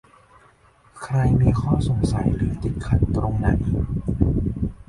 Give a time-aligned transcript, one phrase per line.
[1.01, 3.47] ใครมีข้อสงสัย หรือติดขัดตรงไหน